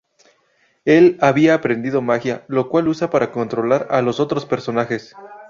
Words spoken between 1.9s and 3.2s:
magia, la cual usa